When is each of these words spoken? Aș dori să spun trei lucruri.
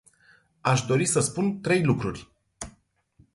Aș 0.61 0.81
dori 0.83 1.05
să 1.05 1.19
spun 1.19 1.61
trei 1.61 1.83
lucruri. 1.83 2.29